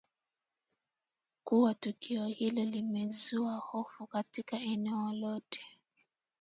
[1.43, 5.65] kuwa tukio hilo limezua hofu katika eneo lote